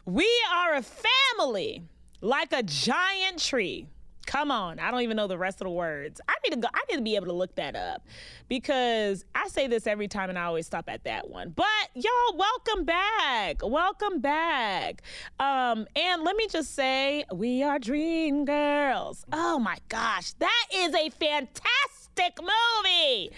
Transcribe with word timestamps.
we 0.07 0.29
are 0.55 0.75
a 0.75 0.83
family 0.83 1.83
like 2.21 2.53
a 2.53 2.63
giant 2.63 3.39
tree. 3.39 3.89
Come 4.25 4.51
on, 4.51 4.79
I 4.79 4.91
don't 4.91 5.03
even 5.03 5.17
know 5.17 5.27
the 5.27 5.39
rest 5.39 5.61
of 5.61 5.67
the 5.67 5.71
words. 5.71 6.21
I 6.29 6.35
need 6.45 6.55
to 6.55 6.61
go. 6.61 6.69
I 6.73 6.81
need 6.91 6.97
to 6.97 7.03
be 7.03 7.17
able 7.17 7.27
to 7.27 7.33
look 7.33 7.55
that 7.57 7.77
up 7.77 8.07
because 8.49 9.25
I 9.35 9.49
say 9.49 9.67
this 9.67 9.87
every 9.87 10.09
time 10.09 10.31
and 10.31 10.39
I 10.39 10.45
always 10.45 10.67
stop 10.67 10.85
at 10.89 11.05
that 11.05 11.31
one. 11.31 11.51
But 11.51 11.67
y'all, 11.95 12.37
welcome 12.37 12.85
back. 12.85 13.57
Welcome 13.63 14.21
back. 14.21 15.03
Um, 15.39 15.87
and 15.97 16.23
let 16.23 16.37
me 16.37 16.47
just 16.49 16.75
say, 16.75 17.25
we 17.33 17.63
are 17.63 17.79
Dream 17.79 18.45
Girls. 18.45 19.25
Oh 19.33 19.59
my 19.59 19.79
gosh, 19.89 20.33
that 20.35 20.67
is 20.75 20.95
a 20.95 21.11
fantastic 21.11 22.39
movie. 22.41 23.31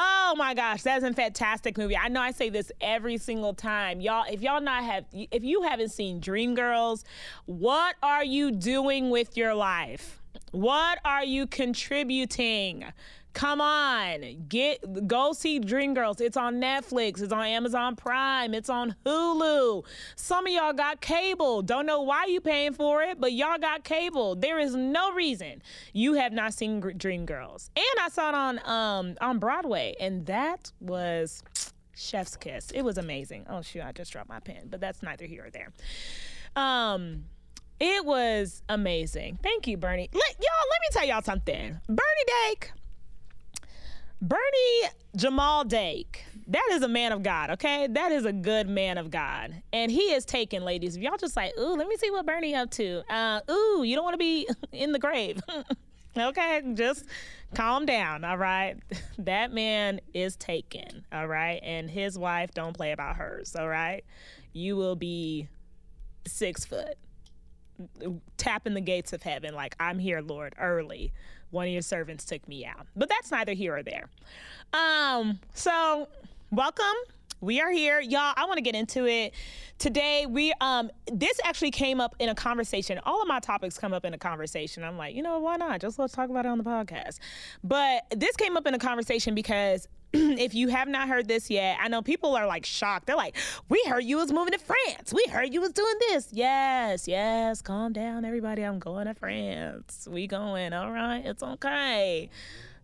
Oh 0.00 0.34
my 0.36 0.54
gosh, 0.54 0.82
that's 0.82 1.02
a 1.02 1.12
fantastic 1.12 1.76
movie. 1.76 1.96
I 1.96 2.06
know 2.06 2.20
I 2.20 2.30
say 2.30 2.50
this 2.50 2.70
every 2.80 3.18
single 3.18 3.52
time. 3.52 4.00
Y'all, 4.00 4.24
if 4.30 4.42
y'all 4.42 4.60
not 4.60 4.84
have 4.84 5.06
if 5.12 5.42
you 5.42 5.62
haven't 5.62 5.88
seen 5.88 6.20
Dreamgirls, 6.20 7.02
what 7.46 7.96
are 8.00 8.22
you 8.22 8.52
doing 8.52 9.10
with 9.10 9.36
your 9.36 9.56
life? 9.56 10.22
What 10.52 11.00
are 11.04 11.24
you 11.24 11.48
contributing? 11.48 12.84
Come 13.38 13.60
on, 13.60 14.46
get 14.48 15.06
go 15.06 15.32
see 15.32 15.60
Dreamgirls. 15.60 16.20
It's 16.20 16.36
on 16.36 16.56
Netflix, 16.56 17.22
it's 17.22 17.32
on 17.32 17.44
Amazon 17.44 17.94
Prime, 17.94 18.52
it's 18.52 18.68
on 18.68 18.96
Hulu. 19.06 19.84
Some 20.16 20.48
of 20.48 20.52
y'all 20.52 20.72
got 20.72 21.00
cable. 21.00 21.62
Don't 21.62 21.86
know 21.86 22.02
why 22.02 22.24
you 22.26 22.40
paying 22.40 22.72
for 22.72 23.00
it, 23.04 23.20
but 23.20 23.32
y'all 23.32 23.56
got 23.56 23.84
cable. 23.84 24.34
There 24.34 24.58
is 24.58 24.74
no 24.74 25.12
reason 25.12 25.62
you 25.92 26.14
have 26.14 26.32
not 26.32 26.52
seen 26.52 26.82
Dreamgirls. 26.82 27.70
And 27.76 28.04
I 28.04 28.08
saw 28.08 28.30
it 28.30 28.34
on 28.34 28.58
um 28.64 29.14
on 29.20 29.38
Broadway, 29.38 29.94
and 30.00 30.26
that 30.26 30.72
was 30.80 31.44
chef's 31.94 32.36
kiss. 32.36 32.72
It 32.72 32.82
was 32.82 32.98
amazing. 32.98 33.46
Oh 33.48 33.62
shoot, 33.62 33.84
I 33.84 33.92
just 33.92 34.10
dropped 34.10 34.28
my 34.28 34.40
pen, 34.40 34.66
but 34.68 34.80
that's 34.80 35.00
neither 35.00 35.26
here 35.26 35.44
or 35.44 35.50
there. 35.50 35.72
Um 36.56 37.26
it 37.78 38.04
was 38.04 38.64
amazing. 38.68 39.38
Thank 39.40 39.68
you, 39.68 39.76
Bernie. 39.76 40.10
Let, 40.12 40.34
y'all, 40.40 40.68
let 40.70 40.80
me 40.80 40.88
tell 40.90 41.06
y'all 41.06 41.22
something. 41.22 41.78
Bernie 41.86 42.48
Dake 42.48 42.72
Bernie 44.20 44.88
Jamal 45.16 45.64
Dake, 45.64 46.24
that 46.48 46.66
is 46.72 46.82
a 46.82 46.88
man 46.88 47.12
of 47.12 47.22
God, 47.22 47.50
okay? 47.50 47.86
That 47.88 48.10
is 48.10 48.24
a 48.24 48.32
good 48.32 48.68
man 48.68 48.98
of 48.98 49.10
God. 49.10 49.62
And 49.72 49.92
he 49.92 50.12
is 50.12 50.24
taken, 50.24 50.64
ladies. 50.64 50.96
If 50.96 51.02
y'all 51.02 51.16
just 51.16 51.36
like, 51.36 51.52
ooh, 51.58 51.76
let 51.76 51.86
me 51.86 51.96
see 51.96 52.10
what 52.10 52.26
Bernie 52.26 52.54
up 52.54 52.70
to. 52.72 53.02
Uh, 53.12 53.40
ooh, 53.50 53.82
you 53.84 53.94
don't 53.94 54.04
want 54.04 54.14
to 54.14 54.18
be 54.18 54.48
in 54.72 54.92
the 54.92 54.98
grave. 54.98 55.40
okay, 56.18 56.62
just 56.74 57.04
calm 57.54 57.86
down, 57.86 58.24
all 58.24 58.38
right? 58.38 58.76
That 59.18 59.52
man 59.52 60.00
is 60.14 60.36
taken, 60.36 61.04
all 61.12 61.26
right? 61.26 61.60
And 61.62 61.90
his 61.90 62.18
wife, 62.18 62.52
don't 62.54 62.74
play 62.74 62.92
about 62.92 63.16
hers, 63.16 63.54
all 63.56 63.68
right? 63.68 64.04
You 64.52 64.76
will 64.76 64.96
be 64.96 65.48
six 66.26 66.64
foot, 66.64 66.96
tapping 68.36 68.74
the 68.74 68.80
gates 68.80 69.12
of 69.12 69.22
heaven 69.22 69.54
like, 69.54 69.76
I'm 69.78 69.98
here, 69.98 70.20
Lord, 70.20 70.54
early 70.58 71.12
one 71.50 71.66
of 71.66 71.72
your 71.72 71.82
servants 71.82 72.24
took 72.24 72.46
me 72.48 72.66
out. 72.66 72.86
But 72.96 73.08
that's 73.08 73.30
neither 73.30 73.52
here 73.52 73.76
or 73.76 73.82
there. 73.82 74.08
Um, 74.72 75.40
so 75.54 76.08
welcome. 76.50 76.84
We 77.40 77.60
are 77.60 77.70
here, 77.70 78.00
y'all. 78.00 78.34
I 78.36 78.46
want 78.46 78.56
to 78.56 78.62
get 78.62 78.74
into 78.74 79.06
it 79.06 79.32
today. 79.78 80.26
We 80.28 80.52
um, 80.60 80.90
this 81.06 81.38
actually 81.44 81.70
came 81.70 82.00
up 82.00 82.16
in 82.18 82.28
a 82.28 82.34
conversation. 82.34 82.98
All 83.04 83.22
of 83.22 83.28
my 83.28 83.38
topics 83.38 83.78
come 83.78 83.92
up 83.92 84.04
in 84.04 84.12
a 84.12 84.18
conversation. 84.18 84.82
I'm 84.82 84.98
like, 84.98 85.14
you 85.14 85.22
know, 85.22 85.38
why 85.38 85.56
not? 85.56 85.80
Just 85.80 86.00
let's 86.00 86.12
talk 86.12 86.30
about 86.30 86.46
it 86.46 86.48
on 86.48 86.58
the 86.58 86.64
podcast. 86.64 87.20
But 87.62 88.06
this 88.10 88.34
came 88.36 88.56
up 88.56 88.66
in 88.66 88.74
a 88.74 88.78
conversation 88.78 89.36
because 89.36 89.86
if 90.12 90.54
you 90.54 90.68
have 90.68 90.88
not 90.88 91.08
heard 91.08 91.28
this 91.28 91.50
yet, 91.50 91.78
I 91.80 91.88
know 91.88 92.02
people 92.02 92.34
are 92.34 92.46
like 92.46 92.64
shocked. 92.64 93.06
They're 93.06 93.16
like, 93.16 93.36
"We 93.68 93.82
heard 93.86 94.04
you 94.04 94.16
was 94.16 94.32
moving 94.32 94.52
to 94.52 94.58
France. 94.58 95.12
We 95.12 95.24
heard 95.30 95.52
you 95.52 95.60
was 95.60 95.72
doing 95.72 95.94
this." 96.08 96.28
Yes, 96.32 97.06
yes. 97.06 97.60
Calm 97.60 97.92
down, 97.92 98.24
everybody. 98.24 98.62
I'm 98.62 98.78
going 98.78 99.06
to 99.06 99.14
France. 99.14 100.08
We 100.10 100.26
going. 100.26 100.72
All 100.72 100.90
right. 100.90 101.24
It's 101.24 101.42
okay. 101.42 102.30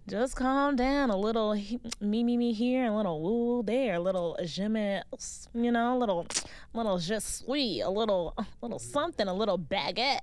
Just 0.06 0.36
calm 0.36 0.76
down. 0.76 1.08
A 1.08 1.16
little 1.16 1.54
me, 1.54 2.24
me, 2.24 2.36
me 2.36 2.52
here, 2.52 2.84
a 2.86 2.94
little 2.94 3.22
woo 3.22 3.62
there, 3.62 3.94
a 3.94 4.00
little 4.00 4.36
je 4.44 4.64
you 5.54 5.72
know, 5.72 5.96
a 5.96 5.98
little, 5.98 6.26
little 6.74 6.98
je 6.98 7.18
suis, 7.20 7.80
a 7.80 7.88
little, 7.88 8.34
a 8.36 8.44
little 8.60 8.78
something, 8.78 9.26
a 9.26 9.32
little 9.32 9.58
baguette, 9.58 10.20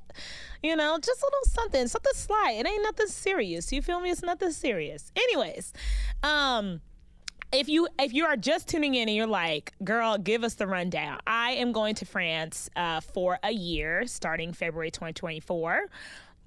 you 0.61 0.75
know, 0.75 0.99
just 0.99 1.23
a 1.23 1.25
little 1.25 1.45
something, 1.45 1.87
something 1.87 2.13
slight. 2.13 2.57
It 2.59 2.67
ain't 2.67 2.83
nothing 2.83 3.07
serious. 3.07 3.73
You 3.73 3.81
feel 3.81 3.99
me? 4.01 4.11
It's 4.11 4.21
nothing 4.21 4.51
serious. 4.51 5.11
Anyways, 5.15 5.73
um, 6.21 6.81
if 7.51 7.67
you 7.67 7.87
if 7.99 8.13
you 8.13 8.25
are 8.25 8.37
just 8.37 8.67
tuning 8.67 8.95
in 8.95 9.09
and 9.09 9.15
you're 9.15 9.27
like, 9.27 9.73
girl, 9.83 10.17
give 10.17 10.43
us 10.43 10.55
the 10.55 10.67
rundown. 10.67 11.19
I 11.27 11.51
am 11.51 11.71
going 11.71 11.95
to 11.95 12.05
France 12.05 12.69
uh, 12.75 13.01
for 13.01 13.39
a 13.43 13.51
year 13.51 14.05
starting 14.07 14.53
February 14.53 14.91
2024 14.91 15.87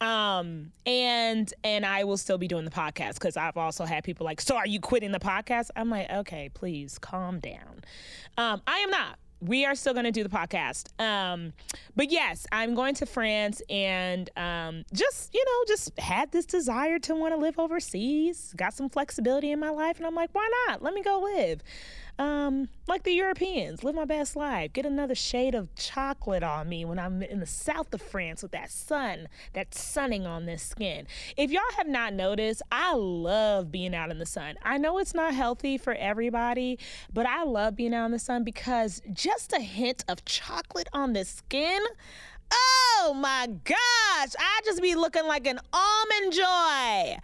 um 0.00 0.72
and 0.86 1.54
and 1.62 1.86
i 1.86 2.02
will 2.02 2.16
still 2.16 2.36
be 2.36 2.48
doing 2.48 2.64
the 2.64 2.70
podcast 2.70 3.14
because 3.14 3.36
i've 3.36 3.56
also 3.56 3.84
had 3.84 4.02
people 4.02 4.24
like 4.24 4.40
so 4.40 4.56
are 4.56 4.66
you 4.66 4.80
quitting 4.80 5.12
the 5.12 5.20
podcast? 5.20 5.70
I'm 5.76 5.88
like 5.88 6.10
okay 6.10 6.50
please 6.52 6.98
calm 6.98 7.38
down. 7.38 7.84
Um 8.36 8.60
i 8.66 8.78
am 8.78 8.90
not 8.90 9.18
we 9.44 9.64
are 9.66 9.74
still 9.74 9.92
going 9.92 10.04
to 10.04 10.10
do 10.10 10.22
the 10.22 10.28
podcast. 10.28 10.88
Um, 11.00 11.52
but 11.94 12.10
yes, 12.10 12.46
I'm 12.50 12.74
going 12.74 12.94
to 12.96 13.06
France 13.06 13.62
and 13.68 14.30
um, 14.36 14.84
just, 14.92 15.34
you 15.34 15.44
know, 15.44 15.64
just 15.68 15.98
had 15.98 16.32
this 16.32 16.46
desire 16.46 16.98
to 17.00 17.14
want 17.14 17.34
to 17.34 17.40
live 17.40 17.58
overseas, 17.58 18.54
got 18.56 18.74
some 18.74 18.88
flexibility 18.88 19.52
in 19.52 19.60
my 19.60 19.70
life. 19.70 19.98
And 19.98 20.06
I'm 20.06 20.14
like, 20.14 20.30
why 20.32 20.48
not? 20.66 20.82
Let 20.82 20.94
me 20.94 21.02
go 21.02 21.20
live 21.20 21.62
um, 22.18 22.68
like 22.86 23.02
the 23.02 23.12
Europeans, 23.12 23.82
live 23.82 23.94
my 23.94 24.04
best 24.04 24.36
life, 24.36 24.72
get 24.72 24.86
another 24.86 25.14
shade 25.14 25.54
of 25.54 25.74
chocolate 25.74 26.42
on 26.42 26.68
me 26.68 26.84
when 26.84 26.98
I'm 26.98 27.22
in 27.22 27.40
the 27.40 27.46
south 27.46 27.92
of 27.92 28.00
France 28.00 28.42
with 28.42 28.52
that 28.52 28.70
sun, 28.70 29.28
that 29.52 29.74
sunning 29.74 30.26
on 30.26 30.46
this 30.46 30.62
skin. 30.62 31.06
If 31.36 31.50
y'all 31.50 31.62
have 31.76 31.88
not 31.88 32.12
noticed, 32.14 32.62
I 32.70 32.94
love 32.94 33.72
being 33.72 33.94
out 33.94 34.10
in 34.10 34.18
the 34.18 34.26
sun. 34.26 34.56
I 34.62 34.78
know 34.78 34.98
it's 34.98 35.14
not 35.14 35.34
healthy 35.34 35.76
for 35.76 35.94
everybody, 35.94 36.78
but 37.12 37.26
I 37.26 37.42
love 37.42 37.74
being 37.74 37.94
out 37.94 38.06
in 38.06 38.12
the 38.12 38.18
sun 38.18 38.44
because 38.44 39.02
just 39.12 39.52
a 39.52 39.60
hint 39.60 40.04
of 40.06 40.24
chocolate 40.24 40.88
on 40.92 41.14
the 41.14 41.24
skin. 41.24 41.80
Oh 42.52 43.12
my 43.16 43.48
gosh, 43.64 44.34
I 44.38 44.60
just 44.64 44.80
be 44.80 44.94
looking 44.94 45.26
like 45.26 45.46
an 45.46 45.58
almond 45.72 46.32
joy 46.32 47.18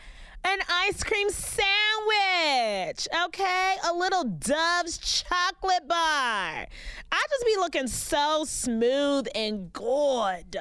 an 0.44 0.58
ice 0.68 1.02
cream 1.04 1.28
sandwich, 1.30 3.08
okay? 3.26 3.76
A 3.88 3.92
little 3.92 4.24
Dove's 4.24 4.98
chocolate 4.98 5.86
bar. 5.86 6.66
I 7.12 7.22
just 7.30 7.46
be 7.46 7.56
looking 7.56 7.86
so 7.86 8.44
smooth 8.44 9.26
and 9.34 9.72
good. 9.72 10.56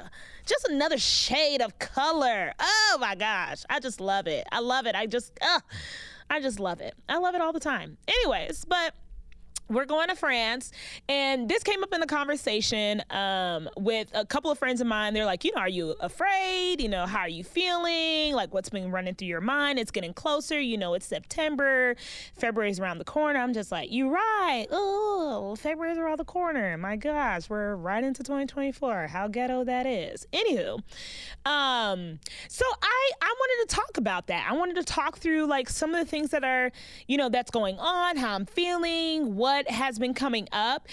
Just 0.46 0.68
another 0.68 0.98
shade 0.98 1.62
of 1.62 1.78
color. 1.80 2.54
Oh 2.60 2.98
my 3.00 3.16
gosh, 3.16 3.64
I 3.70 3.80
just 3.80 4.02
love 4.02 4.28
it. 4.28 4.48
I 4.52 4.60
love 4.60 4.86
it. 4.86 4.96
I 4.96 5.06
just, 5.06 5.38
uh, 5.42 5.60
I 6.30 6.42
just 6.42 6.60
love 6.60 6.82
it. 6.82 6.96
I 7.08 7.18
love 7.18 7.36
it 7.36 7.42
all 7.42 7.54
the 7.54 7.60
time. 7.60 7.98
Anyways, 8.08 8.66
but 8.66 8.94
we're 9.70 9.86
going 9.86 10.10
to 10.10 10.16
France, 10.16 10.72
and 11.08 11.48
this 11.48 11.64
came 11.64 11.84
up 11.84 11.94
in 11.94 12.00
the 12.00 12.08
conversation 12.08 13.04
um, 13.10 13.70
with 13.78 14.10
a 14.14 14.26
couple 14.26 14.52
of 14.52 14.58
friends 14.58 14.82
of 14.82 14.88
mine. 14.88 15.14
They're 15.14 15.26
like, 15.26 15.44
you 15.44 15.52
know, 15.54 15.62
are 15.62 15.70
you 15.70 15.96
afraid? 16.00 16.82
You 16.82 16.90
know, 16.90 17.06
how 17.06 17.20
are 17.20 17.30
you 17.30 17.44
feeling? 17.44 18.34
Like, 18.34 18.54
what's 18.54 18.70
been 18.70 18.92
running 18.92 19.16
through 19.16 19.28
your 19.28 19.42
mind? 19.42 19.80
It's 19.80 19.92
getting 19.92 20.14
closer. 20.14 20.60
You 20.60 20.78
know, 20.78 20.94
it's 20.94 21.06
September. 21.06 21.96
February's 22.34 22.80
around 22.80 22.98
the 22.98 23.06
corner. 23.06 23.40
I'm 23.40 23.54
just 23.54 23.72
like, 23.72 23.90
you're 23.92 24.12
right. 24.12 24.68
Oh, 24.72 25.56
February's 25.60 25.98
around 25.98 26.18
the 26.18 26.26
corner. 26.26 26.78
My 26.78 26.96
gosh, 26.96 27.50
we're 27.50 27.76
right 27.76 28.04
into 28.04 28.24
2024. 28.24 29.08
How 29.08 29.28
ghetto 29.28 29.64
that 29.66 29.86
is. 29.86 30.26
Anywho, 30.34 30.82
um, 31.46 32.20
so 32.48 32.66
I 32.82 33.12
I 33.22 33.34
wanted 33.40 33.70
to 33.70 33.76
talk 33.76 33.98
about 33.98 34.28
that. 34.28 34.48
I 34.50 34.54
wanted 34.54 34.76
to 34.78 34.84
talk 34.84 35.18
through 35.18 35.46
like 35.46 35.70
some 35.70 35.94
of 35.94 36.00
the 36.00 36.10
things 36.10 36.32
that 36.32 36.44
are, 36.44 36.72
you 37.08 37.18
know, 37.18 37.30
that's 37.30 37.52
going 37.52 37.78
on, 37.78 38.18
how 38.18 38.34
I'm 38.34 38.46
feeling, 38.46 39.36
what 39.36 39.59
what 39.60 39.70
has 39.70 40.00
been 40.00 40.14
coming 40.14 40.48
up. 40.54 40.88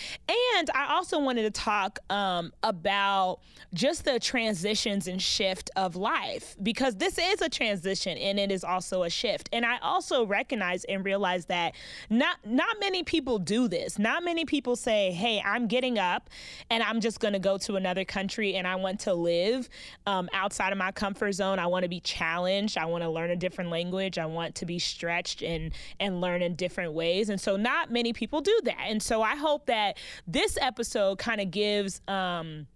And 0.56 0.70
I 0.74 0.94
also 0.94 1.20
wanted 1.20 1.42
to 1.42 1.50
talk 1.50 2.00
um, 2.10 2.52
about 2.64 3.38
just 3.72 4.04
the 4.04 4.18
transitions 4.18 5.06
and 5.06 5.20
shift 5.22 5.70
of 5.76 5.94
life 5.94 6.56
because 6.62 6.96
this 6.96 7.18
is 7.18 7.40
a 7.42 7.48
transition 7.48 8.18
and 8.18 8.40
it 8.40 8.50
is 8.50 8.64
also 8.64 9.04
a 9.04 9.10
shift. 9.10 9.48
And 9.52 9.64
I 9.64 9.78
also 9.78 10.26
recognize 10.26 10.84
and 10.84 11.04
realize 11.04 11.46
that 11.46 11.74
not 12.10 12.38
not 12.44 12.76
many 12.80 13.04
people 13.04 13.38
do 13.38 13.68
this. 13.68 13.98
Not 13.98 14.24
many 14.24 14.44
people 14.44 14.74
say, 14.74 15.12
"Hey, 15.12 15.40
I'm 15.44 15.68
getting 15.68 15.98
up 15.98 16.28
and 16.70 16.82
I'm 16.82 17.00
just 17.00 17.20
going 17.20 17.34
to 17.34 17.38
go 17.38 17.58
to 17.58 17.76
another 17.76 18.04
country 18.04 18.56
and 18.56 18.66
I 18.66 18.76
want 18.76 19.00
to 19.00 19.14
live 19.14 19.68
um, 20.06 20.28
outside 20.32 20.72
of 20.72 20.78
my 20.78 20.90
comfort 20.90 21.32
zone. 21.32 21.58
I 21.58 21.66
want 21.66 21.84
to 21.84 21.88
be 21.88 22.00
challenged. 22.00 22.78
I 22.78 22.86
want 22.86 23.04
to 23.04 23.10
learn 23.10 23.30
a 23.30 23.36
different 23.36 23.70
language. 23.70 24.18
I 24.18 24.26
want 24.26 24.56
to 24.56 24.66
be 24.66 24.78
stretched 24.78 25.42
and 25.42 25.72
and 26.00 26.20
learn 26.20 26.42
in 26.42 26.56
different 26.56 26.94
ways." 26.94 27.28
And 27.28 27.40
so, 27.40 27.56
not 27.56 27.92
many 27.92 28.12
people 28.12 28.40
do 28.40 28.55
that. 28.64 28.86
And 28.86 29.02
so, 29.02 29.22
I 29.22 29.36
hope 29.36 29.66
that 29.66 29.98
this 30.26 30.58
episode 30.60 31.18
kind 31.18 31.40
of 31.40 31.50
gives. 31.50 32.00
Um, 32.08 32.66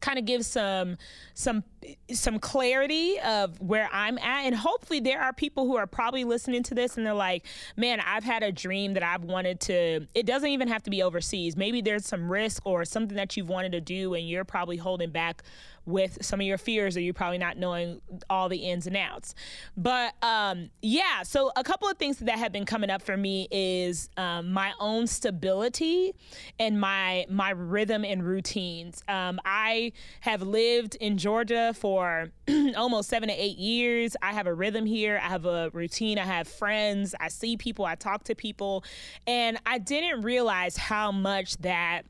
kind 0.00 0.18
of 0.18 0.24
gives 0.24 0.48
some 0.48 0.98
some 1.32 1.64
some 2.12 2.38
clarity 2.38 3.18
of 3.20 3.60
where 3.60 3.88
I'm 3.92 4.18
at 4.18 4.44
and 4.44 4.54
hopefully 4.54 5.00
there 5.00 5.20
are 5.20 5.32
people 5.32 5.66
who 5.66 5.76
are 5.76 5.86
probably 5.86 6.24
listening 6.24 6.62
to 6.64 6.74
this 6.74 6.96
and 6.96 7.06
they're 7.06 7.14
like, 7.14 7.44
"Man, 7.76 8.00
I've 8.00 8.24
had 8.24 8.42
a 8.42 8.52
dream 8.52 8.94
that 8.94 9.02
I've 9.02 9.24
wanted 9.24 9.60
to 9.60 10.06
it 10.14 10.26
doesn't 10.26 10.48
even 10.48 10.68
have 10.68 10.82
to 10.84 10.90
be 10.90 11.02
overseas. 11.02 11.56
Maybe 11.56 11.80
there's 11.80 12.06
some 12.06 12.30
risk 12.30 12.64
or 12.64 12.84
something 12.84 13.16
that 13.16 13.36
you've 13.36 13.48
wanted 13.48 13.72
to 13.72 13.80
do 13.80 14.14
and 14.14 14.28
you're 14.28 14.44
probably 14.44 14.76
holding 14.76 15.10
back 15.10 15.42
with 15.84 16.24
some 16.24 16.40
of 16.40 16.46
your 16.46 16.58
fears 16.58 16.96
or 16.96 17.00
you're 17.00 17.14
probably 17.14 17.38
not 17.38 17.56
knowing 17.56 18.00
all 18.30 18.48
the 18.48 18.58
ins 18.58 18.86
and 18.86 18.96
outs. 18.96 19.34
But 19.76 20.14
um, 20.22 20.70
yeah, 20.80 21.22
so 21.22 21.50
a 21.56 21.64
couple 21.64 21.88
of 21.88 21.98
things 21.98 22.18
that 22.18 22.38
have 22.38 22.52
been 22.52 22.64
coming 22.64 22.90
up 22.90 23.02
for 23.02 23.16
me 23.16 23.48
is 23.50 24.08
um, 24.16 24.52
my 24.52 24.72
own 24.78 25.06
stability 25.06 26.14
and 26.58 26.80
my 26.80 27.26
my 27.28 27.50
rhythm 27.50 28.04
and 28.04 28.24
routines. 28.24 29.02
Um, 29.08 29.40
I 29.44 29.92
have 30.20 30.42
lived 30.42 30.94
in 30.96 31.18
Georgia 31.18 31.71
for 31.72 32.30
almost 32.76 33.08
seven 33.08 33.28
to 33.28 33.34
eight 33.34 33.58
years. 33.58 34.16
I 34.22 34.32
have 34.32 34.46
a 34.46 34.54
rhythm 34.54 34.86
here. 34.86 35.20
I 35.22 35.28
have 35.28 35.46
a 35.46 35.70
routine. 35.72 36.18
I 36.18 36.24
have 36.24 36.48
friends. 36.48 37.14
I 37.20 37.28
see 37.28 37.56
people. 37.56 37.84
I 37.84 37.94
talk 37.94 38.24
to 38.24 38.34
people, 38.34 38.84
and 39.26 39.58
I 39.66 39.78
didn't 39.78 40.22
realize 40.22 40.76
how 40.76 41.12
much 41.12 41.56
that 41.58 42.02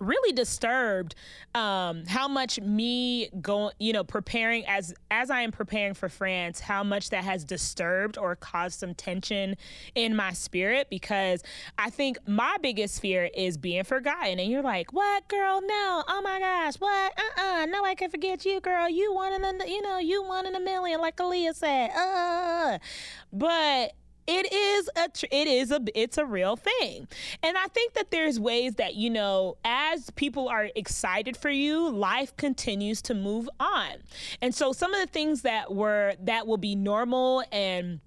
really 0.00 0.32
disturbed 0.32 1.14
um, 1.54 2.04
how 2.06 2.28
much 2.28 2.60
me 2.60 3.28
going 3.40 3.72
you 3.78 3.92
know 3.92 4.04
preparing 4.04 4.64
as 4.66 4.94
as 5.10 5.30
i 5.30 5.40
am 5.40 5.52
preparing 5.52 5.94
for 5.94 6.08
france 6.08 6.60
how 6.60 6.82
much 6.82 7.10
that 7.10 7.24
has 7.24 7.44
disturbed 7.44 8.18
or 8.18 8.36
caused 8.36 8.78
some 8.78 8.94
tension 8.94 9.56
in 9.94 10.14
my 10.16 10.32
spirit 10.32 10.88
because 10.90 11.42
i 11.78 11.90
think 11.90 12.18
my 12.26 12.56
biggest 12.60 13.00
fear 13.00 13.30
is 13.34 13.56
being 13.56 13.84
forgotten. 13.84 14.38
And 14.38 14.50
you're 14.50 14.62
like 14.62 14.92
what 14.92 15.28
girl? 15.28 15.60
No. 15.60 16.04
Oh 16.08 16.20
my 16.22 16.38
gosh. 16.38 16.74
What? 16.76 17.12
Uh-uh. 17.18 17.66
No 17.66 17.84
i 17.84 17.94
can 17.94 18.10
forget 18.10 18.44
you 18.44 18.60
girl. 18.60 18.88
You 18.88 19.14
one 19.14 19.32
in 19.32 19.44
a 19.44 19.66
you 19.66 19.82
know 19.82 19.98
you 19.98 20.22
one 20.22 20.46
in 20.46 20.54
a 20.54 20.60
million 20.60 21.00
like 21.00 21.16
Aaliyah 21.16 21.54
said. 21.54 21.90
Uh. 21.96 22.78
But 23.32 23.92
it 24.26 24.52
is 24.52 24.90
a 24.96 25.10
it 25.34 25.48
is 25.48 25.70
a 25.70 25.80
it's 25.94 26.18
a 26.18 26.24
real 26.24 26.56
thing. 26.56 27.08
And 27.42 27.56
i 27.56 27.66
think 27.68 27.94
that 27.94 28.10
there's 28.10 28.38
ways 28.40 28.74
that 28.74 28.94
you 28.94 29.10
know 29.10 29.56
as 29.64 30.10
people 30.10 30.48
are 30.48 30.68
excited 30.74 31.36
for 31.36 31.50
you 31.50 31.90
life 31.90 32.36
continues 32.36 33.02
to 33.02 33.14
move 33.14 33.48
on. 33.60 33.92
And 34.40 34.54
so 34.54 34.72
some 34.72 34.94
of 34.94 35.00
the 35.00 35.06
things 35.06 35.42
that 35.42 35.74
were 35.74 36.14
that 36.20 36.46
will 36.46 36.56
be 36.58 36.74
normal 36.74 37.44
and 37.52 38.00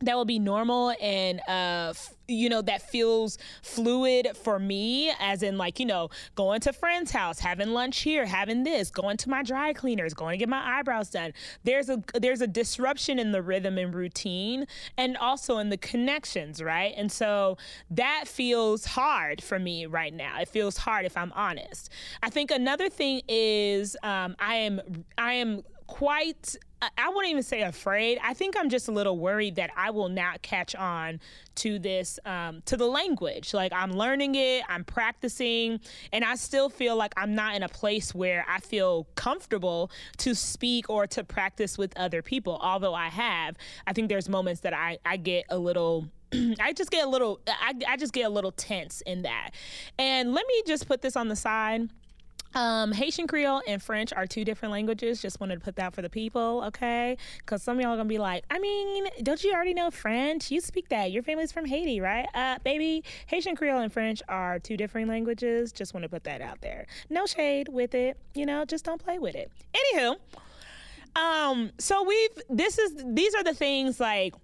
that 0.00 0.14
will 0.14 0.24
be 0.24 0.38
normal 0.38 0.94
and 1.00 1.40
uh 1.48 1.90
f- 1.90 2.14
you 2.28 2.48
know 2.48 2.60
that 2.60 2.82
feels 2.82 3.38
fluid 3.62 4.28
for 4.36 4.58
me 4.58 5.12
as 5.20 5.42
in 5.42 5.56
like 5.56 5.78
you 5.78 5.86
know 5.86 6.10
going 6.34 6.60
to 6.60 6.72
friend's 6.72 7.10
house 7.10 7.38
having 7.38 7.70
lunch 7.70 8.00
here 8.00 8.26
having 8.26 8.64
this 8.64 8.90
going 8.90 9.16
to 9.16 9.30
my 9.30 9.42
dry 9.42 9.72
cleaners 9.72 10.12
going 10.12 10.34
to 10.34 10.38
get 10.38 10.48
my 10.48 10.78
eyebrows 10.78 11.10
done. 11.10 11.32
There's 11.64 11.88
a 11.88 12.02
there's 12.14 12.40
a 12.40 12.46
disruption 12.46 13.18
in 13.18 13.32
the 13.32 13.42
rhythm 13.42 13.78
and 13.78 13.94
routine 13.94 14.66
and 14.96 15.16
also 15.16 15.58
in 15.58 15.70
the 15.70 15.76
connections 15.76 16.62
right? 16.62 16.92
And 16.96 17.10
so 17.10 17.56
that 17.90 18.24
feels 18.26 18.84
hard 18.84 19.42
for 19.42 19.58
me 19.58 19.86
right 19.86 20.12
now. 20.12 20.40
It 20.40 20.48
feels 20.48 20.76
hard 20.76 21.06
if 21.06 21.16
i'm 21.16 21.32
honest. 21.32 21.90
I 22.22 22.30
think 22.30 22.50
another 22.50 22.88
thing 22.88 23.22
is 23.28 23.96
um, 24.02 24.36
i 24.38 24.56
am 24.56 25.04
i 25.16 25.32
am 25.34 25.62
quite 25.86 26.56
I 26.82 27.08
wouldn't 27.08 27.30
even 27.30 27.42
say 27.42 27.62
afraid. 27.62 28.18
I 28.22 28.34
think 28.34 28.54
I'm 28.56 28.68
just 28.68 28.88
a 28.88 28.92
little 28.92 29.18
worried 29.18 29.56
that 29.56 29.70
I 29.76 29.90
will 29.90 30.10
not 30.10 30.42
catch 30.42 30.74
on 30.74 31.20
to 31.56 31.78
this, 31.78 32.18
um, 32.26 32.62
to 32.66 32.76
the 32.76 32.86
language. 32.86 33.54
Like 33.54 33.72
I'm 33.72 33.92
learning 33.92 34.34
it, 34.34 34.62
I'm 34.68 34.84
practicing, 34.84 35.80
and 36.12 36.22
I 36.22 36.34
still 36.34 36.68
feel 36.68 36.94
like 36.94 37.14
I'm 37.16 37.34
not 37.34 37.54
in 37.54 37.62
a 37.62 37.68
place 37.68 38.14
where 38.14 38.44
I 38.46 38.60
feel 38.60 39.06
comfortable 39.14 39.90
to 40.18 40.34
speak 40.34 40.90
or 40.90 41.06
to 41.08 41.24
practice 41.24 41.78
with 41.78 41.96
other 41.96 42.20
people. 42.20 42.58
Although 42.60 42.94
I 42.94 43.08
have, 43.08 43.56
I 43.86 43.94
think 43.94 44.10
there's 44.10 44.28
moments 44.28 44.60
that 44.60 44.74
I, 44.74 44.98
I 45.06 45.16
get 45.16 45.46
a 45.48 45.58
little 45.58 46.10
I 46.60 46.74
just 46.74 46.90
get 46.90 47.06
a 47.06 47.08
little 47.08 47.40
I, 47.48 47.72
I 47.88 47.96
just 47.96 48.12
get 48.12 48.26
a 48.26 48.30
little 48.30 48.52
tense 48.52 49.00
in 49.00 49.22
that. 49.22 49.52
And 49.98 50.34
let 50.34 50.46
me 50.46 50.62
just 50.66 50.86
put 50.86 51.00
this 51.00 51.16
on 51.16 51.28
the 51.28 51.36
side. 51.36 51.88
Um, 52.56 52.90
Haitian 52.90 53.26
Creole 53.26 53.60
and 53.68 53.82
French 53.82 54.14
are 54.14 54.26
two 54.26 54.42
different 54.42 54.72
languages. 54.72 55.20
Just 55.20 55.40
wanted 55.40 55.56
to 55.56 55.60
put 55.60 55.76
that 55.76 55.92
for 55.92 56.00
the 56.00 56.08
people, 56.08 56.64
okay? 56.68 57.18
Because 57.36 57.62
some 57.62 57.76
of 57.76 57.82
y'all 57.82 57.92
are 57.92 57.96
gonna 57.98 58.08
be 58.08 58.16
like, 58.16 58.44
I 58.50 58.58
mean, 58.58 59.06
don't 59.22 59.44
you 59.44 59.52
already 59.52 59.74
know 59.74 59.90
French? 59.90 60.50
You 60.50 60.62
speak 60.62 60.88
that. 60.88 61.12
Your 61.12 61.22
family's 61.22 61.52
from 61.52 61.66
Haiti, 61.66 62.00
right? 62.00 62.26
Uh, 62.32 62.56
baby, 62.64 63.04
Haitian 63.26 63.56
Creole 63.56 63.80
and 63.80 63.92
French 63.92 64.22
are 64.26 64.58
two 64.58 64.78
different 64.78 65.06
languages. 65.06 65.70
Just 65.70 65.92
want 65.92 66.04
to 66.04 66.08
put 66.08 66.24
that 66.24 66.40
out 66.40 66.62
there. 66.62 66.86
No 67.10 67.26
shade 67.26 67.68
with 67.68 67.94
it, 67.94 68.16
you 68.32 68.46
know. 68.46 68.64
Just 68.64 68.86
don't 68.86 69.04
play 69.04 69.18
with 69.18 69.34
it. 69.34 69.52
Anywho, 69.74 70.16
um, 71.14 71.72
so 71.78 72.04
we've 72.04 72.42
this 72.48 72.78
is 72.78 73.04
these 73.04 73.34
are 73.34 73.44
the 73.44 73.52
things 73.52 74.00
like 74.00 74.34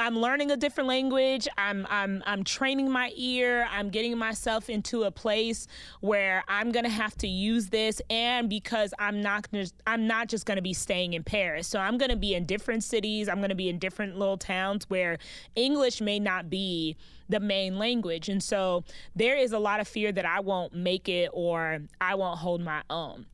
I'm 0.00 0.16
learning 0.16 0.52
a 0.52 0.56
different 0.56 0.86
language. 0.86 1.48
I'm 1.58 1.84
I'm 1.90 2.22
I'm 2.24 2.44
training 2.44 2.88
my 2.88 3.10
ear. 3.16 3.66
I'm 3.70 3.90
getting 3.90 4.16
myself 4.16 4.70
into 4.70 5.02
a 5.02 5.10
place 5.10 5.66
where 6.00 6.44
I'm 6.46 6.70
gonna 6.70 6.88
have 6.88 7.16
to 7.18 7.28
use 7.28 7.68
this, 7.68 8.00
and 8.08 8.48
because 8.48 8.94
I'm 9.00 9.20
not 9.20 9.48
I'm 9.88 10.06
not 10.06 10.28
just 10.28 10.46
gonna 10.46 10.62
be 10.62 10.72
staying 10.72 11.14
in 11.14 11.24
Paris. 11.24 11.66
So 11.66 11.80
I'm 11.80 11.98
gonna 11.98 12.16
be 12.16 12.34
in 12.34 12.44
different 12.44 12.84
cities. 12.84 13.28
I'm 13.28 13.40
gonna 13.40 13.56
be 13.56 13.68
in 13.68 13.80
different 13.80 14.16
little 14.16 14.38
towns 14.38 14.84
where 14.88 15.18
English 15.56 16.00
may 16.00 16.20
not 16.20 16.48
be 16.48 16.96
the 17.28 17.40
main 17.40 17.76
language, 17.76 18.28
and 18.28 18.42
so 18.42 18.84
there 19.16 19.36
is 19.36 19.52
a 19.52 19.58
lot 19.58 19.80
of 19.80 19.88
fear 19.88 20.12
that 20.12 20.24
I 20.24 20.38
won't 20.40 20.74
make 20.74 21.08
it 21.08 21.30
or 21.32 21.80
I 22.00 22.14
won't 22.14 22.38
hold 22.38 22.60
my 22.60 22.82
own. 22.88 23.26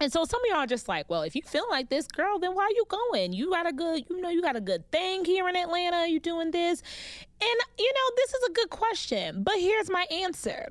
And 0.00 0.10
so 0.10 0.24
some 0.24 0.40
of 0.40 0.46
y'all 0.48 0.60
are 0.60 0.66
just 0.66 0.88
like, 0.88 1.10
well, 1.10 1.22
if 1.22 1.36
you 1.36 1.42
feel 1.42 1.66
like 1.70 1.90
this, 1.90 2.06
girl, 2.06 2.38
then 2.38 2.54
why 2.54 2.64
are 2.64 2.70
you 2.70 2.84
going? 2.88 3.34
You 3.34 3.50
got 3.50 3.68
a 3.68 3.72
good, 3.72 4.04
you 4.08 4.20
know, 4.20 4.30
you 4.30 4.40
got 4.40 4.56
a 4.56 4.60
good 4.60 4.90
thing 4.90 5.26
here 5.26 5.46
in 5.48 5.56
Atlanta. 5.56 6.08
You 6.08 6.18
doing 6.18 6.50
this. 6.50 6.82
And, 7.42 7.60
you 7.78 7.92
know, 7.94 8.14
this 8.16 8.34
is 8.34 8.48
a 8.48 8.52
good 8.52 8.70
question, 8.70 9.42
but 9.42 9.54
here's 9.58 9.90
my 9.90 10.06
answer 10.10 10.68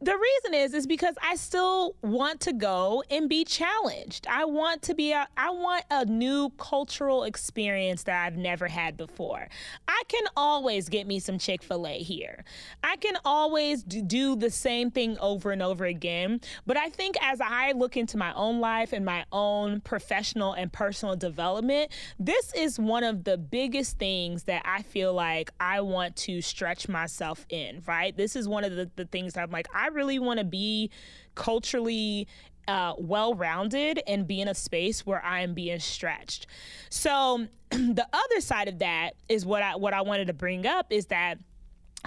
the 0.00 0.16
reason 0.16 0.54
is 0.54 0.74
is 0.74 0.86
because 0.86 1.16
I 1.22 1.34
still 1.34 1.96
want 2.02 2.40
to 2.42 2.52
go 2.52 3.02
and 3.10 3.28
be 3.28 3.44
challenged. 3.44 4.26
I 4.28 4.44
want 4.44 4.82
to 4.82 4.94
be 4.94 5.12
a, 5.12 5.26
I 5.36 5.50
want 5.50 5.84
a 5.90 6.04
new 6.04 6.50
cultural 6.50 7.24
experience 7.24 8.04
that 8.04 8.24
I've 8.24 8.36
never 8.36 8.68
had 8.68 8.96
before. 8.96 9.48
I 9.88 10.02
can 10.06 10.22
always 10.36 10.88
get 10.88 11.06
me 11.06 11.18
some 11.18 11.38
Chick-fil-A 11.38 11.98
here. 11.98 12.44
I 12.84 12.96
can 12.96 13.16
always 13.24 13.82
do 13.82 14.36
the 14.36 14.50
same 14.50 14.92
thing 14.92 15.18
over 15.18 15.50
and 15.50 15.62
over 15.62 15.84
again, 15.84 16.40
but 16.64 16.76
I 16.76 16.90
think 16.90 17.16
as 17.20 17.40
I 17.40 17.72
look 17.72 17.96
into 17.96 18.16
my 18.16 18.32
own 18.34 18.60
life 18.60 18.92
and 18.92 19.04
my 19.04 19.24
own 19.32 19.80
professional 19.80 20.52
and 20.52 20.72
personal 20.72 21.16
development, 21.16 21.90
this 22.20 22.52
is 22.54 22.78
one 22.78 23.02
of 23.02 23.24
the 23.24 23.36
biggest 23.36 23.98
things 23.98 24.44
that 24.44 24.62
I 24.64 24.82
feel 24.82 25.12
like 25.12 25.50
I 25.58 25.80
want 25.80 26.14
to 26.16 26.40
stretch 26.40 26.88
myself 26.88 27.46
in, 27.48 27.82
right? 27.86 28.16
This 28.16 28.36
is 28.36 28.48
one 28.48 28.62
of 28.62 28.76
the, 28.76 28.88
the 28.94 29.04
things 29.04 29.36
I'm 29.36 29.50
like 29.50 29.68
I 29.74 29.87
really 29.88 30.18
want 30.18 30.38
to 30.38 30.44
be 30.44 30.90
culturally 31.34 32.26
uh, 32.68 32.92
well 32.98 33.34
rounded 33.34 34.00
and 34.06 34.26
be 34.26 34.40
in 34.40 34.48
a 34.48 34.54
space 34.54 35.06
where 35.06 35.24
I 35.24 35.40
am 35.40 35.54
being 35.54 35.80
stretched. 35.80 36.46
So 36.90 37.46
the 37.70 38.06
other 38.12 38.40
side 38.40 38.68
of 38.68 38.78
that 38.80 39.14
is 39.28 39.46
what 39.46 39.62
I 39.62 39.76
what 39.76 39.94
I 39.94 40.02
wanted 40.02 40.26
to 40.26 40.34
bring 40.34 40.66
up 40.66 40.92
is 40.92 41.06
that 41.06 41.38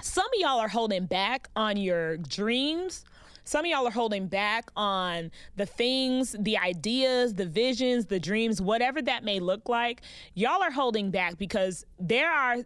some 0.00 0.24
of 0.24 0.32
y'all 0.40 0.60
are 0.60 0.68
holding 0.68 1.06
back 1.06 1.48
on 1.56 1.76
your 1.76 2.16
dreams. 2.16 3.04
Some 3.44 3.64
of 3.64 3.70
y'all 3.70 3.86
are 3.86 3.90
holding 3.90 4.28
back 4.28 4.70
on 4.76 5.32
the 5.56 5.66
things, 5.66 6.36
the 6.38 6.56
ideas, 6.58 7.34
the 7.34 7.46
visions, 7.46 8.06
the 8.06 8.20
dreams, 8.20 8.62
whatever 8.62 9.02
that 9.02 9.24
may 9.24 9.40
look 9.40 9.68
like. 9.68 10.02
Y'all 10.34 10.62
are 10.62 10.70
holding 10.70 11.10
back 11.10 11.38
because 11.38 11.84
there 11.98 12.30
are 12.30 12.58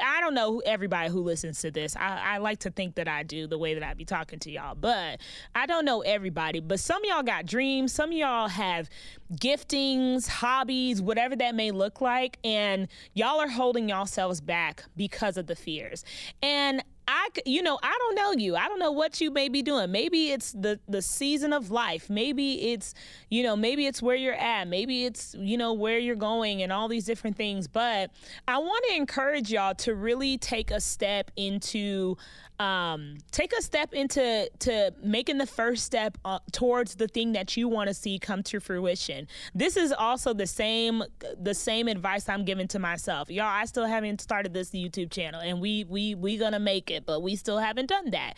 I 0.00 0.20
don't 0.20 0.34
know 0.34 0.60
everybody 0.60 1.10
who 1.10 1.20
listens 1.22 1.60
to 1.60 1.70
this. 1.70 1.96
I, 1.96 2.34
I, 2.34 2.38
like 2.38 2.60
to 2.60 2.70
think 2.70 2.96
that 2.96 3.08
I 3.08 3.22
do 3.22 3.46
the 3.46 3.58
way 3.58 3.74
that 3.74 3.82
I 3.82 3.94
be 3.94 4.04
talking 4.04 4.38
to 4.40 4.50
y'all, 4.50 4.74
but 4.74 5.20
I 5.54 5.66
don't 5.66 5.84
know 5.84 6.00
everybody. 6.00 6.60
But 6.60 6.80
some 6.80 7.02
y'all 7.04 7.22
got 7.22 7.46
dreams, 7.46 7.92
some 7.92 8.12
y'all 8.12 8.48
have 8.48 8.88
giftings, 9.34 10.28
hobbies, 10.28 11.00
whatever 11.00 11.36
that 11.36 11.54
may 11.54 11.70
look 11.70 12.00
like, 12.00 12.38
and 12.44 12.88
y'all 13.14 13.40
are 13.40 13.48
holding 13.48 13.88
y'all 13.88 14.02
yourselves 14.02 14.40
back 14.40 14.84
because 14.96 15.36
of 15.36 15.46
the 15.46 15.56
fears. 15.56 16.04
And 16.42 16.82
I, 17.08 17.28
you 17.44 17.62
know, 17.62 17.78
I 17.82 17.96
don't 17.98 18.14
know 18.14 18.32
you. 18.32 18.56
I 18.56 18.68
don't 18.68 18.78
know 18.78 18.92
what 18.92 19.20
you 19.20 19.30
may 19.30 19.48
be 19.48 19.62
doing. 19.62 19.90
Maybe 19.90 20.30
it's 20.30 20.52
the 20.52 20.78
the 20.88 21.02
season 21.02 21.52
of 21.52 21.70
life. 21.70 22.08
Maybe 22.08 22.72
it's, 22.72 22.94
you 23.28 23.42
know, 23.42 23.56
maybe 23.56 23.86
it's 23.86 24.00
where 24.00 24.16
you're 24.16 24.34
at. 24.34 24.68
Maybe 24.68 25.04
it's, 25.04 25.34
you 25.38 25.56
know, 25.56 25.72
where 25.72 25.98
you're 25.98 26.14
going 26.14 26.62
and 26.62 26.72
all 26.72 26.88
these 26.88 27.04
different 27.04 27.36
things. 27.36 27.66
But 27.66 28.10
I 28.46 28.58
want 28.58 28.84
to 28.88 28.96
encourage 28.96 29.50
y'all 29.50 29.74
to 29.76 29.94
really 29.94 30.38
take 30.38 30.70
a 30.70 30.80
step 30.80 31.30
into 31.36 32.16
um, 32.62 33.16
take 33.32 33.52
a 33.58 33.60
step 33.60 33.92
into 33.92 34.48
to 34.60 34.94
making 35.02 35.38
the 35.38 35.46
first 35.46 35.84
step 35.84 36.16
uh, 36.24 36.38
towards 36.52 36.94
the 36.94 37.08
thing 37.08 37.32
that 37.32 37.56
you 37.56 37.66
want 37.66 37.88
to 37.88 37.94
see 37.94 38.20
come 38.20 38.42
to 38.44 38.60
fruition. 38.60 39.26
This 39.52 39.76
is 39.76 39.92
also 39.92 40.32
the 40.32 40.46
same 40.46 41.02
the 41.40 41.54
same 41.54 41.88
advice 41.88 42.28
I'm 42.28 42.44
giving 42.44 42.68
to 42.68 42.78
myself. 42.78 43.30
Y'all, 43.30 43.46
I 43.46 43.64
still 43.64 43.86
haven't 43.86 44.20
started 44.20 44.54
this 44.54 44.70
YouTube 44.70 45.10
channel, 45.10 45.40
and 45.40 45.60
we 45.60 45.84
we 45.84 46.14
we 46.14 46.36
gonna 46.36 46.60
make 46.60 46.88
it, 46.88 47.04
but 47.04 47.20
we 47.20 47.34
still 47.34 47.58
haven't 47.58 47.88
done 47.88 48.10
that. 48.10 48.34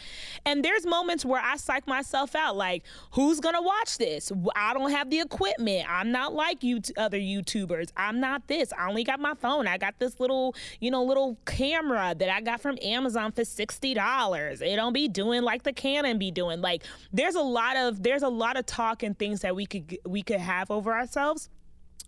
And 0.46 0.64
there's 0.64 0.86
moments 0.86 1.24
where 1.26 1.42
I 1.42 1.56
psych 1.56 1.86
myself 1.86 2.34
out, 2.34 2.56
like 2.56 2.84
who's 3.12 3.40
gonna 3.40 3.62
watch 3.62 3.98
this? 3.98 4.32
I 4.56 4.72
don't 4.72 4.90
have 4.90 5.10
the 5.10 5.20
equipment. 5.20 5.86
I'm 5.86 6.10
not 6.10 6.32
like 6.32 6.62
you 6.62 6.80
other 6.96 7.18
YouTubers. 7.18 7.90
I'm 7.96 8.20
not 8.20 8.48
this. 8.48 8.72
I 8.78 8.88
only 8.88 9.04
got 9.04 9.20
my 9.20 9.34
phone. 9.34 9.66
I 9.66 9.76
got 9.76 9.98
this 9.98 10.18
little 10.18 10.54
you 10.80 10.90
know 10.90 11.04
little 11.04 11.36
camera 11.44 12.14
that 12.16 12.30
I 12.30 12.40
got 12.40 12.62
from 12.62 12.78
Amazon 12.80 13.30
for 13.30 13.44
sixty 13.44 13.92
dollars 13.92 14.13
dollars. 14.14 14.60
It 14.60 14.76
don't 14.76 14.92
be 14.92 15.08
doing 15.08 15.42
like 15.42 15.62
the 15.62 15.72
Canon 15.72 16.18
be 16.18 16.30
doing. 16.30 16.60
Like 16.60 16.84
there's 17.12 17.34
a 17.34 17.42
lot 17.42 17.76
of 17.76 18.02
there's 18.02 18.22
a 18.22 18.28
lot 18.28 18.56
of 18.56 18.66
talk 18.66 19.02
and 19.02 19.18
things 19.18 19.40
that 19.40 19.54
we 19.54 19.66
could 19.66 19.98
we 20.06 20.22
could 20.22 20.40
have 20.40 20.70
over 20.70 20.92
ourselves. 20.92 21.48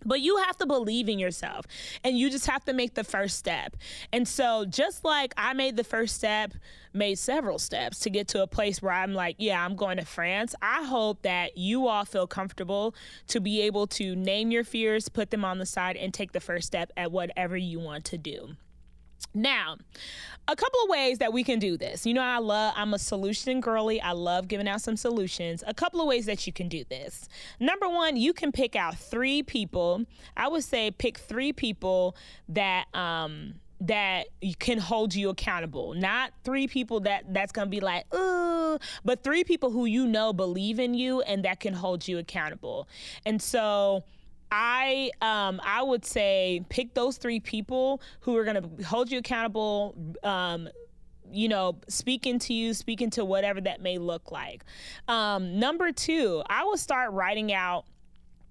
But 0.05 0.21
you 0.21 0.37
have 0.37 0.55
to 0.57 0.67
believe 0.67 1.09
in 1.09 1.17
yourself 1.17 1.65
and 2.03 2.15
you 2.15 2.29
just 2.29 2.45
have 2.45 2.63
to 2.65 2.73
make 2.73 2.93
the 2.93 3.03
first 3.03 3.35
step. 3.35 3.75
And 4.13 4.27
so, 4.27 4.63
just 4.63 5.03
like 5.03 5.33
I 5.37 5.53
made 5.53 5.75
the 5.75 5.83
first 5.83 6.15
step, 6.15 6.53
made 6.93 7.17
several 7.17 7.57
steps 7.57 7.97
to 7.99 8.11
get 8.11 8.27
to 8.29 8.43
a 8.43 8.47
place 8.47 8.79
where 8.79 8.93
I'm 8.93 9.15
like, 9.15 9.37
yeah, 9.39 9.65
I'm 9.65 9.75
going 9.75 9.97
to 9.97 10.05
France, 10.05 10.53
I 10.61 10.85
hope 10.85 11.23
that 11.23 11.57
you 11.57 11.87
all 11.87 12.05
feel 12.05 12.27
comfortable 12.27 12.93
to 13.29 13.41
be 13.41 13.61
able 13.61 13.87
to 13.87 14.15
name 14.15 14.51
your 14.51 14.63
fears, 14.63 15.09
put 15.09 15.31
them 15.31 15.43
on 15.43 15.57
the 15.57 15.65
side, 15.65 15.97
and 15.97 16.13
take 16.13 16.31
the 16.31 16.41
first 16.41 16.67
step 16.67 16.91
at 16.95 17.11
whatever 17.11 17.57
you 17.57 17.79
want 17.79 18.05
to 18.05 18.19
do. 18.19 18.55
Now, 19.37 19.77
a 20.47 20.55
couple 20.55 20.79
of 20.83 20.89
ways 20.89 21.17
that 21.19 21.33
we 21.33 21.43
can 21.43 21.59
do 21.59 21.77
this. 21.77 22.05
You 22.05 22.13
know, 22.13 22.21
I 22.21 22.37
love, 22.37 22.73
I'm 22.75 22.93
a 22.93 22.99
solution 22.99 23.59
girly. 23.59 24.01
I 24.01 24.13
love 24.13 24.47
giving 24.47 24.67
out 24.67 24.81
some 24.81 24.95
solutions. 24.95 25.63
A 25.67 25.73
couple 25.73 26.01
of 26.01 26.07
ways 26.07 26.25
that 26.25 26.47
you 26.47 26.53
can 26.53 26.69
do 26.69 26.83
this. 26.85 27.27
Number 27.59 27.87
one, 27.89 28.15
you 28.15 28.33
can 28.33 28.51
pick 28.51 28.75
out 28.75 28.97
three 28.97 29.43
people. 29.43 30.05
I 30.35 30.47
would 30.47 30.63
say 30.63 30.91
pick 30.91 31.17
three 31.17 31.51
people 31.51 32.15
that, 32.49 32.85
um, 32.95 33.55
that 33.81 34.27
can 34.59 34.79
hold 34.79 35.13
you 35.13 35.29
accountable. 35.29 35.93
Not 35.93 36.31
three 36.43 36.67
people 36.67 37.01
that 37.01 37.31
that's 37.31 37.51
going 37.51 37.67
to 37.67 37.69
be 37.69 37.79
like, 37.79 38.11
"Ooh," 38.15 38.79
but 39.05 39.23
three 39.23 39.43
people 39.43 39.69
who 39.69 39.85
you 39.85 40.07
know 40.07 40.33
believe 40.33 40.79
in 40.79 40.95
you 40.95 41.21
and 41.21 41.45
that 41.45 41.59
can 41.59 41.75
hold 41.75 42.07
you 42.07 42.17
accountable. 42.17 42.87
And 43.23 43.39
so 43.39 44.03
I 44.51 45.11
um, 45.21 45.59
I 45.63 45.81
would 45.83 46.05
say 46.05 46.63
pick 46.69 46.93
those 46.93 47.17
three 47.17 47.39
people 47.39 48.01
who 48.21 48.35
are 48.37 48.43
going 48.43 48.61
to 48.61 48.85
hold 48.85 49.11
you 49.11 49.19
accountable. 49.19 49.95
Um, 50.23 50.69
you 51.29 51.49
know, 51.49 51.77
speaking 51.89 52.39
to 52.39 52.53
you, 52.53 52.73
speaking 52.73 53.09
to 53.11 53.25
whatever 53.25 53.59
that 53.59 53.81
may 53.81 53.97
look 53.97 54.31
like. 54.31 54.63
Um, 55.09 55.59
number 55.59 55.91
two, 55.91 56.41
I 56.47 56.63
will 56.63 56.77
start 56.77 57.11
writing 57.11 57.51
out 57.51 57.85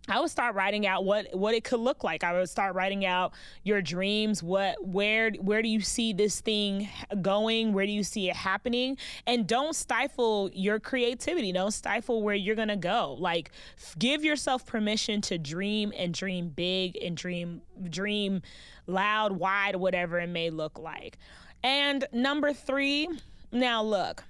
I 0.08 0.20
would 0.20 0.30
start 0.30 0.54
writing 0.54 0.86
out 0.86 1.04
what 1.04 1.34
what 1.34 1.54
it 1.54 1.64
could 1.64 1.80
look 1.80 2.04
like. 2.04 2.22
I 2.22 2.32
would 2.32 2.48
start 2.48 2.74
writing 2.74 3.04
out 3.04 3.32
your 3.64 3.82
dreams. 3.82 4.42
What 4.42 4.84
where 4.86 5.30
where 5.32 5.62
do 5.62 5.68
you 5.68 5.80
see 5.80 6.12
this 6.12 6.40
thing 6.40 6.88
going? 7.22 7.72
Where 7.72 7.86
do 7.86 7.92
you 7.92 8.04
see 8.04 8.30
it 8.30 8.36
happening? 8.36 8.98
And 9.26 9.46
don't 9.46 9.74
stifle 9.74 10.50
your 10.52 10.78
creativity. 10.78 11.52
Don't 11.52 11.72
stifle 11.72 12.22
where 12.22 12.34
you're 12.34 12.54
gonna 12.54 12.76
go. 12.76 13.16
Like 13.18 13.50
give 13.98 14.24
yourself 14.24 14.64
permission 14.64 15.20
to 15.22 15.38
dream 15.38 15.92
and 15.96 16.14
dream 16.14 16.50
big 16.50 16.96
and 17.02 17.16
dream 17.16 17.62
dream 17.90 18.42
loud, 18.86 19.32
wide, 19.32 19.76
whatever 19.76 20.20
it 20.20 20.28
may 20.28 20.50
look 20.50 20.78
like. 20.78 21.18
And 21.64 22.06
number 22.12 22.52
three, 22.52 23.08
now 23.50 23.82
look, 23.82 24.22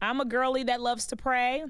I'm 0.00 0.20
a 0.20 0.24
girly 0.24 0.62
that 0.64 0.80
loves 0.80 1.06
to 1.06 1.16
pray. 1.16 1.64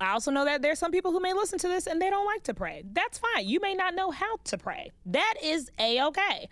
I 0.00 0.12
also 0.12 0.30
know 0.30 0.44
that 0.44 0.62
there's 0.62 0.78
some 0.78 0.92
people 0.92 1.12
who 1.12 1.20
may 1.20 1.32
listen 1.32 1.58
to 1.60 1.68
this 1.68 1.86
and 1.86 2.00
they 2.00 2.10
don't 2.10 2.26
like 2.26 2.42
to 2.44 2.54
pray. 2.54 2.84
That's 2.92 3.18
fine. 3.18 3.48
You 3.48 3.60
may 3.60 3.74
not 3.74 3.94
know 3.94 4.10
how 4.10 4.36
to 4.44 4.58
pray. 4.58 4.92
That 5.06 5.34
is 5.42 5.70
a 5.78 6.02
okay. 6.06 6.48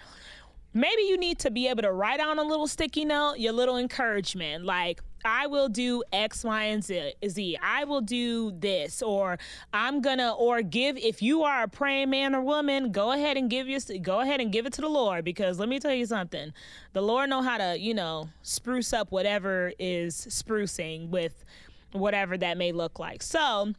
Maybe 0.74 1.02
you 1.02 1.16
need 1.16 1.38
to 1.38 1.50
be 1.50 1.68
able 1.68 1.82
to 1.82 1.92
write 1.92 2.20
on 2.20 2.38
a 2.38 2.42
little 2.42 2.66
sticky 2.66 3.06
note 3.06 3.38
your 3.38 3.54
little 3.54 3.78
encouragement, 3.78 4.66
like, 4.66 5.00
I 5.24 5.46
will 5.48 5.68
do 5.68 6.04
X, 6.12 6.44
Y, 6.44 6.64
and 6.64 6.84
Z. 6.84 7.56
I 7.60 7.84
will 7.84 8.02
do 8.02 8.52
this, 8.52 9.02
or 9.02 9.38
I'm 9.72 10.00
gonna, 10.00 10.32
or 10.32 10.62
give. 10.62 10.96
If 10.98 11.20
you 11.20 11.42
are 11.42 11.64
a 11.64 11.68
praying 11.68 12.10
man 12.10 12.34
or 12.34 12.42
woman, 12.42 12.92
go 12.92 13.10
ahead 13.10 13.36
and 13.36 13.50
give 13.50 13.66
your, 13.68 13.80
go 14.02 14.20
ahead 14.20 14.40
and 14.40 14.52
give 14.52 14.66
it 14.66 14.74
to 14.74 14.82
the 14.82 14.88
Lord, 14.88 15.24
because 15.24 15.58
let 15.58 15.68
me 15.68 15.80
tell 15.80 15.94
you 15.94 16.06
something, 16.06 16.52
the 16.92 17.00
Lord 17.00 17.30
know 17.30 17.42
how 17.42 17.56
to, 17.56 17.76
you 17.76 17.94
know, 17.94 18.28
spruce 18.42 18.92
up 18.92 19.10
whatever 19.10 19.72
is 19.80 20.26
sprucing 20.28 21.08
with 21.08 21.44
whatever 21.92 22.36
that 22.38 22.58
may 22.58 22.72
look 22.72 22.98
like. 22.98 23.22
So, 23.22 23.72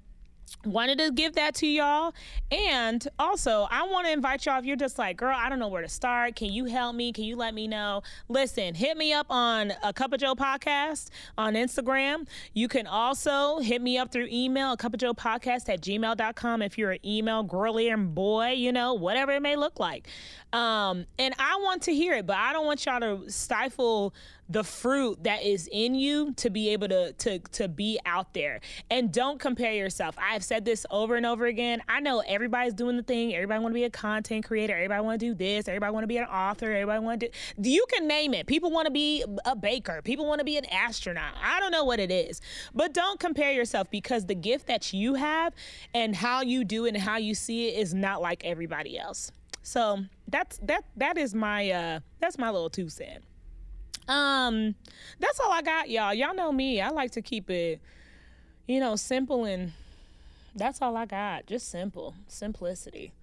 wanted 0.66 0.98
to 1.00 1.12
give 1.12 1.34
that 1.36 1.56
to 1.56 1.68
y'all. 1.68 2.14
And 2.52 3.06
also 3.20 3.68
i 3.70 3.84
want 3.84 4.08
to 4.08 4.14
invite 4.14 4.46
y'all 4.46 4.60
if 4.60 4.66
you're 4.66 4.76
just 4.76 4.98
like 4.98 5.18
girl 5.18 5.36
i 5.36 5.50
don't 5.50 5.60
know 5.60 5.68
where 5.68 5.82
to 5.82 5.90
start. 5.90 6.36
Can 6.36 6.52
you 6.52 6.66
help 6.66 6.96
me? 6.96 7.12
Can 7.12 7.24
you 7.26 7.36
let 7.36 7.54
me 7.54 7.68
know? 7.68 8.02
Listen 8.30 8.74
hit 8.74 8.98
me 8.98 9.14
up 9.14 9.28
on 9.30 9.74
a 9.84 9.94
cup 9.94 10.14
of 10.14 10.20
joe 10.20 10.36
podcast 10.36 11.10
on 11.38 11.54
instagram. 11.54 12.28
You 12.54 12.68
can 12.68 12.88
also 12.88 13.60
hit 13.60 13.82
me 13.82 13.98
up 13.98 14.12
through 14.12 14.28
email 14.32 14.74
a 14.74 14.78
cup 14.78 14.94
of 14.94 15.00
joe 15.00 15.14
podcast 15.14 15.70
at 15.70 15.82
gmail.com 15.82 16.62
if 16.62 16.78
you're 16.78 16.92
an 16.92 17.06
email 17.06 17.44
girly 17.44 17.90
and 17.90 18.14
boy 18.14 18.52
you 18.52 18.72
know 18.72 18.94
whatever 18.94 19.32
it 19.34 19.42
may 19.42 19.56
look 19.56 19.80
like. 19.80 20.08
Um, 20.54 21.06
and 21.20 21.34
i 21.40 21.60
want 21.62 21.84
to 21.84 21.94
hear 21.94 22.14
it 22.14 22.26
but 22.26 22.38
i 22.38 22.54
don't 22.54 22.66
want 22.66 22.86
y'all 22.86 23.00
to 23.02 23.30
stifle 23.30 24.14
the 24.50 24.64
fruit 24.64 25.24
that 25.24 25.44
is 25.44 25.70
in 25.72 25.96
you 25.96 26.34
to 26.36 26.50
be 26.50 26.70
able 26.70 26.88
to 26.88 27.14
to 27.14 27.40
to 27.40 27.68
be 27.68 28.00
out 28.06 28.34
there. 28.34 28.60
And 28.90 29.12
don't 29.12 29.40
compare 29.40 29.74
yourself. 29.74 30.16
I've 30.18 30.44
said 30.44 30.66
this 30.66 30.86
over 30.90 31.16
and 31.16 31.26
over 31.26 31.46
again. 31.46 31.82
I 31.88 32.00
know 32.00 32.24
everybody's 32.28 32.74
doing 32.74 32.98
the 32.98 33.04
thing. 33.04 33.34
Everybody 33.36 33.62
want 33.62 33.74
to 33.74 33.80
be 33.80 33.84
a 33.84 33.90
content 33.90 34.46
creator. 34.46 34.74
Everybody 34.74 35.04
want 35.04 35.20
to 35.20 35.26
do 35.26 35.34
this. 35.34 35.68
Everybody 35.68 35.94
want 35.94 36.04
to 36.04 36.08
be 36.08 36.18
an 36.18 36.26
author. 36.26 36.72
Everybody 36.72 37.04
want 37.04 37.20
to 37.22 37.30
do 37.60 37.70
you 37.70 37.86
can 37.90 38.08
name 38.08 38.34
it. 38.34 38.48
People 38.48 38.72
want 38.72 38.86
to 38.86 38.92
be 38.92 39.24
a 39.46 39.56
baker. 39.56 40.02
People 40.02 40.26
want 40.26 40.40
to 40.40 40.46
be 40.46 40.58
an 40.58 40.66
astronaut. 40.66 41.34
I 41.42 41.60
don't 41.60 41.72
know 41.72 41.84
what 41.84 42.00
it 42.00 42.12
is. 42.12 42.42
But 42.74 42.94
don't 42.94 43.20
compare 43.20 43.52
yourself 43.52 43.90
because 43.92 44.26
the 44.26 44.36
gift 44.36 44.68
that 44.68 44.94
you 44.94 45.16
have 45.16 45.54
and 45.94 46.16
how 46.16 46.42
you 46.42 46.64
do 46.64 46.86
it 46.86 46.96
and 46.96 47.04
how 47.04 47.18
you 47.18 47.36
see 47.36 47.68
it 47.68 47.80
is 47.80 47.94
not 47.94 48.22
like 48.22 48.44
everybody 48.46 48.98
else. 48.98 49.32
So 49.64 50.06
that's 50.28 50.58
that 50.64 50.86
that 50.96 51.18
is 51.18 51.36
my 51.36 51.70
uh 51.70 52.00
that's 52.20 52.38
my 52.38 52.50
little 52.50 52.70
two 52.70 52.90
cent 52.90 53.24
um, 54.08 54.76
that's 55.20 55.40
all 55.40 55.52
I 55.52 55.62
got, 55.62 55.90
y'all. 55.90 56.14
Y'all 56.14 56.36
know 56.36 56.52
me. 56.52 56.82
I 56.82 56.90
like 56.90 57.12
to 57.12 57.22
keep 57.22 57.50
it, 57.50 57.80
you 58.68 58.80
know, 58.80 58.96
simple 58.96 59.46
and 59.46 59.74
that's 60.56 60.82
all 60.82 60.98
I 60.98 61.06
got. 61.06 61.46
Just 61.46 61.70
simple. 61.70 62.16
Simplicity. 62.28 63.14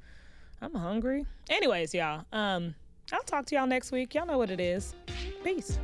I'm 0.62 0.74
hungry. 0.74 1.26
Anyways, 1.50 1.94
y'all. 1.94 2.24
Um, 2.32 2.74
I'll 3.12 3.22
talk 3.22 3.46
to 3.46 3.54
y'all 3.54 3.66
next 3.66 3.92
week. 3.92 4.14
Y'all 4.14 4.26
know 4.26 4.38
what 4.38 4.50
it 4.50 4.60
is. 4.60 4.94
Peace. 5.42 5.78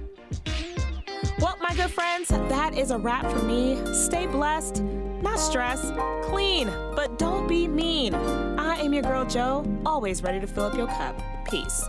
Well, 1.38 1.56
my 1.60 1.74
good 1.74 1.90
friends, 1.90 2.28
that 2.28 2.76
is 2.76 2.90
a 2.90 2.98
wrap 2.98 3.30
for 3.30 3.42
me. 3.42 3.78
Stay 3.94 4.26
blessed, 4.26 4.82
not 5.22 5.38
stressed, 5.38 5.94
clean, 6.24 6.68
but 6.94 7.18
don't 7.18 7.46
be 7.46 7.66
mean. 7.66 8.14
I 8.14 8.76
am 8.76 8.92
your 8.92 9.02
girl, 9.02 9.24
Joe, 9.24 9.64
always 9.84 10.22
ready 10.22 10.40
to 10.40 10.46
fill 10.46 10.64
up 10.64 10.74
your 10.74 10.86
cup. 10.86 11.20
Peace. 11.46 11.84